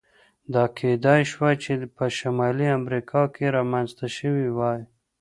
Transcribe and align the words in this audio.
دا 0.53 0.63
کېدای 0.77 1.21
شوای 1.31 1.55
چې 1.63 1.71
په 1.95 2.05
شمالي 2.17 2.67
امریکا 2.79 3.21
کې 3.35 3.45
رامنځته 3.57 4.07
شوی 4.17 4.47
وای. 4.57 4.81